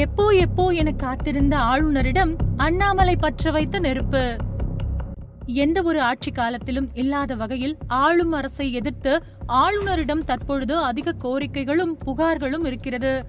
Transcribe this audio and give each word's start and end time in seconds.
எப்போ 0.00 0.24
எப்போ 0.34 0.64
என 0.80 0.90
காத்திருந்த 0.92 1.54
ஆளுநரிடம் 1.56 2.32
அண்ணாமலை 2.56 3.16
பற்ற 3.16 3.50
வைத்த 3.50 3.78
நெருப்பு. 3.78 4.36
எந்த 5.46 5.82
ஒரு 5.82 6.00
ஆட்சி 6.00 6.30
காலத்திலும் 6.30 6.88
இல்லாத 6.94 7.34
வகையில் 7.34 7.74
ஆளும் 7.86 8.32
அரசை 8.32 8.72
எதிர்த்து 8.72 9.22
ஆளுநரிடம் 9.46 10.24
தற்பொழுது 10.24 10.76
அதிக 10.76 11.12
கோரிக்கைகளும் 11.12 11.94
புகார்களும் 12.06 12.66
இருக்கிறது. 12.66 13.24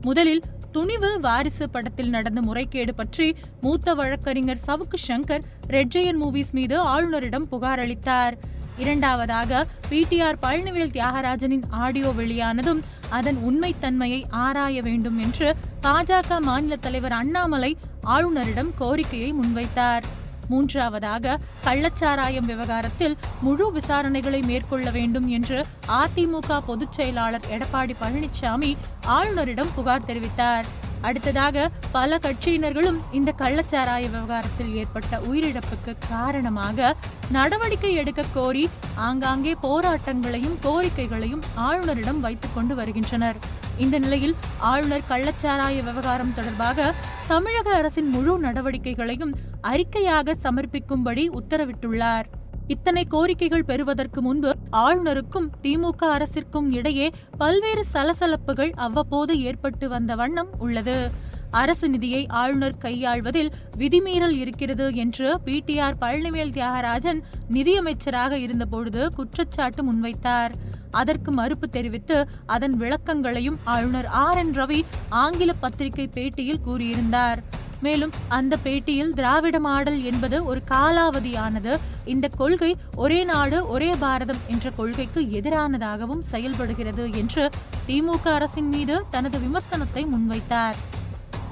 முதலில் 0.00 0.42
துணிவு 0.72 1.20
வாரிசு 1.20 1.70
படத்தில் 1.70 2.08
நடந்த 2.08 2.40
முறைகேடு 2.40 2.94
பற்றி 2.94 3.36
மூத்த 3.60 3.94
வழக்கறிஞர் 3.94 4.64
சவுக்கு 4.66 5.00
சங்கர் 5.08 5.46
ரெட்ஜயன் 5.66 6.20
மூவிஸ் 6.22 6.52
மீது 6.52 6.78
ஆளுநரிடம் 6.80 7.48
புகார் 7.48 7.78
அளித்தார். 7.78 8.36
இரண்டாவதாக 8.78 9.66
பிடிஆர் 9.90 10.38
பழனிவேல் 10.42 10.94
தியாகராஜனின் 10.96 11.66
ஆடியோ 11.70 12.12
வெளியானதும் 12.16 12.80
அதன் 13.18 13.38
உண்மைத்தன்மையை 13.48 14.20
ஆராய 14.44 14.82
வேண்டும் 14.82 15.18
என்று 15.18 15.48
பாஜக 15.82 16.40
மாநில 16.40 16.76
தலைவர் 16.76 17.16
அண்ணாமலை 17.20 17.72
ஆளுநரிடம் 18.06 18.74
கோரிக்கையை 18.78 19.30
முன்வைத்தார். 19.32 20.06
மூன்றாவதாக 20.48 21.36
கள்ளச்சாராயம் 21.64 22.48
விவகாரத்தில் 22.50 23.14
முழு 23.40 23.66
விசாரணைகளை 23.72 24.40
மேற்கொள்ள 24.44 24.88
வேண்டும் 24.90 25.28
என்று 25.36 25.58
அதிமுக 25.98 26.58
பொதுச் 26.66 26.92
செயலாளர் 26.92 27.48
எடப்பாடி 27.50 27.94
பழனிசாமி 28.02 28.72
ஆளுநரிடம் 29.06 29.72
புகார் 29.74 30.08
தெரிவித்தார். 30.08 30.66
அடுத்ததாக 31.02 31.70
பல 31.92 32.18
கட்சியினர்களும் 32.18 32.98
இந்த 33.12 33.34
கள்ளச்சாராய 33.38 34.10
விவகாரத்தில் 34.10 34.74
ஏற்பட்ட 34.74 35.20
உயிரிழப்புக்கு 35.20 35.94
காரணமாக 36.08 36.94
நடவடிக்கை 37.30 37.94
எடுக்க 37.94 38.24
கோரி 38.34 38.68
ஆங்காங்கே 38.94 39.54
போராட்டங்களையும் 39.62 40.56
கோரிக்கைகளையும் 40.62 41.44
ஆளுநரிடம் 41.54 42.20
வைத்துக் 42.20 42.54
கொண்டு 42.54 42.74
வருகின்றனர். 42.74 43.36
இந்த 43.78 43.98
நிலையில் 43.98 44.34
ஆளுநர் 44.58 45.08
கள்ளச்சாராய 45.08 45.82
விவகாரம் 45.82 46.34
தொடர்பாக 46.34 46.94
தமிழக 47.26 47.74
அரசின் 47.74 48.08
முழு 48.08 48.38
நடவடிக்கைகளையும் 48.38 49.34
அறிக்கையாக 49.62 50.34
சமர்ப்பிக்கும்படி 50.42 51.24
உத்தரவிட்டுள்ளார். 51.40 52.24
இத்தனை 52.68 53.06
கோரிக்கைகள் 53.10 53.66
பெறுவதற்கு 53.66 54.22
முன்பு 54.22 54.56
ஆளுநருக்கும் 54.70 55.50
திமுக 55.62 56.02
அரசிற்கும் 56.16 56.70
இடையே 56.70 57.10
பல்வேறு 57.38 57.84
சலசலப்புகள் 57.92 58.72
அவ்வப்போது 58.72 59.40
ஏற்பட்டு 59.40 59.88
வந்த 59.88 60.14
வண்ணம் 60.14 60.48
உள்ளது. 60.58 61.10
அரசு 61.50 61.88
நிதியை 61.88 62.26
ஆளுநர் 62.26 62.78
கையாள்வதில் 62.78 63.50
விதிமீறல் 63.76 64.36
இருக்கிறது 64.36 64.94
என்று 64.94 65.38
பிடிஆர் 65.44 65.98
பழனிவேல் 66.00 66.52
தியாகராஜன் 66.52 67.20
நிதியமைச்சராக 67.52 68.32
இருந்தபொழுது 68.32 69.08
குற்றச்சாட்டு 69.14 69.92
முன்வைத்தார். 69.92 70.50
அதற்கு 70.90 71.30
மறுப்பு 71.32 71.68
தெரிவித்து 71.68 72.28
அதன் 72.46 72.76
விளக்கங்களையும் 72.76 73.58
ஆளுநர் 73.64 74.06
ஆர் 74.06 74.36
என் 74.36 74.52
ரவி 74.52 74.80
ஆங்கில 75.08 75.52
பத்திரிகை 75.52 76.08
பேட்டியில் 76.14 76.64
கூறியிருந்தார். 76.66 77.42
மேலும் 77.86 78.12
அந்த 78.38 78.54
பேட்டியில் 78.64 79.12
திராவிட 79.18 79.56
மாடல் 79.66 80.00
என்பது 80.10 80.36
ஒரு 80.50 80.60
காலாவதியானது. 80.70 81.72
இந்த 82.14 82.26
கொள்கை 82.40 82.72
ஒரே 83.02 83.20
நாடு 83.30 83.58
ஒரே 83.74 83.90
பாரதம் 84.04 84.42
என்ற 84.46 84.70
கொள்கைக்கு 84.78 85.22
எதிரானதாகவும் 85.40 86.24
செயல்படுகிறது 86.32 87.06
என்று 87.22 87.44
திமுக 87.88 88.26
அரசின் 88.38 88.70
மீது 88.74 88.96
தனது 89.14 89.38
விமர்சனத்தை 89.38 90.04
முன்வைத்தார். 90.14 90.78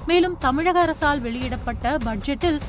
மேலும் 0.07 0.37
தமிழக 0.45 0.79
அரசால் 0.81 1.21
வெளியிடப்பட்ட 1.21 1.97
பட்ஜெட்டில் 2.07 2.61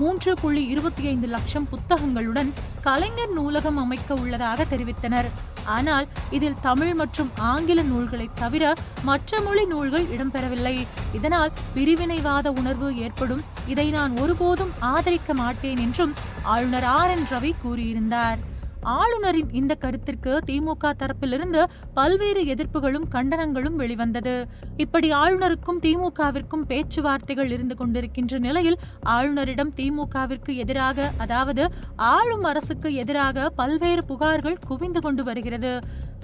மூன்று 0.00 0.32
புள்ளி 0.40 0.62
இருபத்தி 0.72 1.04
ஐந்து 1.06 1.28
லட்சம் 1.34 1.68
புத்தகங்களுடன் 1.68 2.50
கலைஞர் 2.86 3.32
நூலகம் 3.32 3.76
அமைக்க 3.76 4.14
உள்ளதாக 4.14 4.66
தெரிவித்தனர். 4.72 5.28
ஆனால் 5.76 6.06
இதில் 6.30 6.60
தமிழ் 6.60 6.94
மற்றும் 6.94 7.30
ஆங்கில 7.50 7.82
நூல்களை 7.82 8.26
தவிர 8.34 8.74
மற்ற 9.08 9.40
மொழி 9.40 9.64
நூல்கள் 9.64 10.06
இடம்பெறவில்லை. 10.16 10.76
இதனால் 11.12 11.54
பிரிவினைவாத 11.76 12.48
உணர்வு 12.60 12.90
ஏற்படும். 12.96 13.42
இதை 13.66 13.90
நான் 13.90 14.14
ஒருபோதும் 14.16 14.74
ஆதரிக்க 14.92 15.34
மாட்டேன் 15.34 15.82
என்றும் 15.86 16.14
ஆளுநர் 16.42 16.88
ஆர் 16.98 17.10
என் 17.10 17.26
ரவி 17.30 17.52
கூறியிருந்தார். 17.64 18.38
ஆளுநரின் 18.82 19.52
இந்த 19.52 19.74
கருத்திற்கு 19.74 20.38
திமுக 20.46 20.92
தரப்பிலிருந்து 20.98 21.64
பல்வேறு 21.94 22.42
எதிர்ப்புகளும் 22.44 23.04
கண்டனங்களும் 23.12 23.74
வெளிவந்தது. 23.74 24.48
இப்படி 24.76 25.12
ஆளுநருக்கும் 25.12 25.80
திமுகவிற்கும் 25.82 26.66
பேச்சுவார்த்தைகள் 26.66 27.50
இருந்து 27.50 27.74
கொண்டிருக்கின்ற 27.74 28.38
நிலையில் 28.38 28.78
ஆளுநரிடம் 29.02 29.72
திமுகவிற்கு 29.76 30.56
எதிராக 30.56 31.10
அதாவது 31.18 31.70
ஆளும் 31.96 32.42
அரசுக்கு 32.42 32.94
எதிராக 32.94 33.50
பல்வேறு 33.50 34.04
புகார்கள் 34.08 34.58
குவிந்து 34.66 35.00
கொண்டு 35.00 35.24
வருகிறது. 35.24 35.78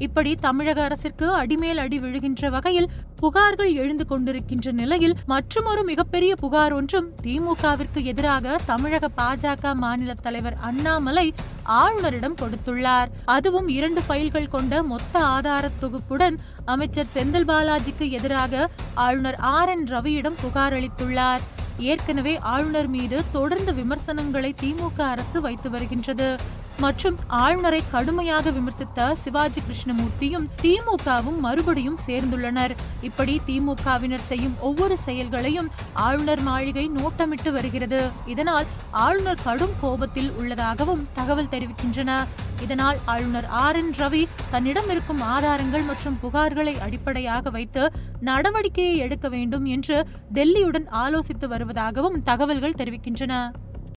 இப்படி 0.06 0.30
தமிழக 0.46 0.78
அரசிற்கு 0.82 1.26
அடிமேல் 1.40 1.80
அடி 1.84 1.98
விழுகின்ற 1.98 2.50
வகையில் 2.54 2.88
புகார்கள் 3.20 3.72
எழுந்து 3.82 4.04
கொண்டிருக்கின்ற 4.10 4.72
நிலையில் 4.80 5.14
மற்றொரு 5.32 5.82
மிகப்பெரிய 5.90 6.32
புகார் 6.42 6.74
ஒன்றும் 6.78 7.08
திமுகவிற்கு 7.22 8.00
எதிராக 8.12 8.56
தமிழக 8.66 9.10
பாஜக 9.20 9.74
மாநில 9.74 10.14
தலைவர் 10.26 10.56
அண்ணாமலை 10.70 11.26
ஆளுநரிடம் 11.80 12.38
கொடுத்துள்ளார். 12.42 13.10
அதுவும் 13.36 13.68
இரண்டு 13.78 14.02
ஃபைல்கள் 14.08 14.52
கொண்ட 14.54 14.82
மொத்த 14.92 15.14
ஆதார 15.34 15.70
தொகுப்புடன் 15.82 16.38
அமைச்சர் 16.74 17.12
செந்தில் 17.14 17.48
பாலாஜிக்கு 17.50 18.08
எதிராக 18.18 18.68
ஆளுநர் 19.06 19.38
ஆர் 19.56 19.72
என் 19.74 19.86
ரவியிடம் 19.94 20.40
புகார் 20.42 20.76
அளித்துள்ளார். 20.78 21.44
ஏற்கனவே 21.92 22.34
ஆளுநர் 22.54 22.90
மீது 22.96 23.16
தொடர்ந்து 23.32 23.72
விமர்சனங்களை 23.74 24.50
திமுக 24.62 25.00
அரசு 25.12 25.38
வைத்து 25.40 25.70
வருகின்றது. 25.70 26.28
மற்றும் 26.80 27.16
ஆளுநரை 27.28 27.80
கடுமையாக 27.90 28.50
விமர்சித்த 28.50 29.14
சிவாஜி 29.14 29.60
கிருஷ்ணமூர்த்தியும் 29.60 30.46
திமுகவும் 30.62 31.38
மறுபடியும் 31.46 31.98
சேர்ந்துள்ளனர். 32.06 32.74
இப்படி 33.02 33.40
திமுகவினர் 33.46 34.26
செய்யும் 34.30 34.56
ஒவ்வொரு 34.60 34.96
செயல்களையும் 34.98 35.70
ஆளுநர் 35.92 36.42
மாளிகை 36.42 36.90
நோட்டமிட்டு 36.96 37.52
வருகிறது. 37.52 38.10
இதனால் 38.26 38.66
ஆளுநர் 38.90 39.42
கடும் 39.44 39.76
கோபத்தில் 39.80 40.30
உள்ளதாகவும் 40.30 41.06
தகவல் 41.14 41.52
தெரிவிக்கின்றன. 41.54 42.24
இதனால் 42.62 42.98
ஆளுநர் 43.04 43.48
ஆர் 43.64 43.76
என் 43.76 43.92
ரவி 43.98 44.28
தன்னிடம் 44.50 44.88
இருக்கும் 44.88 45.20
ஆதாரங்கள் 45.20 45.82
மற்றும் 45.82 46.18
புகார்களை 46.22 46.74
அடிப்படையாக 46.78 47.50
வைத்து 47.50 47.92
நடவடிக்கையை 48.22 48.96
எடுக்க 48.96 49.28
வேண்டும் 49.28 49.64
என்று 49.64 50.06
டெல்லியுடன் 50.34 50.88
ஆலோசித்து 51.04 51.48
வருவதாகவும் 51.48 52.18
தகவல்கள் 52.22 52.80
தெரிவிக்கின்றன. 52.82 53.50